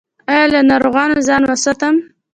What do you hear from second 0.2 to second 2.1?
ایا له ناروغانو ځان وساتم؟